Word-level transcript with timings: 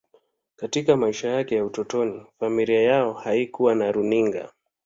Katika 0.55 0.97
maisha 0.97 1.29
yake 1.29 1.55
ya 1.55 1.65
utotoni, 1.65 2.25
familia 2.39 2.81
yao 2.81 3.13
haikuwa 3.13 3.75
na 3.75 3.91
runinga. 3.91 4.53